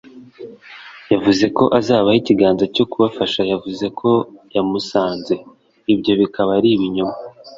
Yavuze 1.11 1.45
ko 1.57 1.63
azabaha 1.79 2.17
ikiganza 2.21 2.65
cyo 2.75 2.85
kubafashaYavuze 2.91 3.85
ko 3.99 4.09
yamusanze, 4.55 5.33
ibyo 5.93 6.13
bikaba 6.21 6.51
ari 6.57 6.69
ibinyoma. 6.75 7.15